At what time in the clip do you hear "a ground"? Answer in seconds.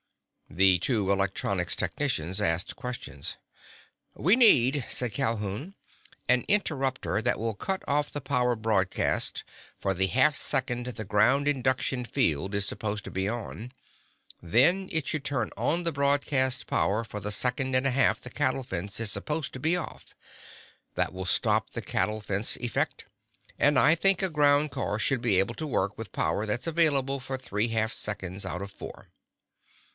24.23-24.71